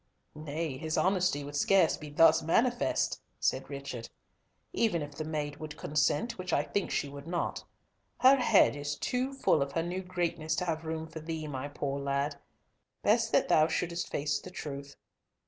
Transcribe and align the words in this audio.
"Nay, 0.33 0.79
his 0.79 0.97
honesty 0.97 1.43
would 1.43 1.55
scarce 1.55 1.95
be 1.95 2.09
thus 2.09 2.41
manifest," 2.41 3.21
said 3.39 3.69
Richard, 3.69 4.09
"even 4.73 5.03
if 5.03 5.13
the 5.13 5.23
maid 5.23 5.57
would 5.57 5.77
consent, 5.77 6.39
which 6.39 6.51
I 6.51 6.63
think 6.63 6.89
she 6.89 7.07
would 7.07 7.27
not. 7.27 7.63
Her 8.21 8.37
head 8.37 8.75
is 8.75 8.95
too 8.97 9.31
full 9.31 9.61
of 9.61 9.73
her 9.73 9.83
new 9.83 10.01
greatness 10.01 10.55
to 10.55 10.65
have 10.65 10.85
room 10.85 11.05
for 11.05 11.19
thee, 11.19 11.45
my 11.45 11.67
poor 11.67 11.99
lad. 11.99 12.39
Best 13.03 13.31
that 13.33 13.47
thou 13.47 13.67
shouldest 13.67 14.09
face 14.09 14.39
the 14.39 14.49
truth. 14.49 14.95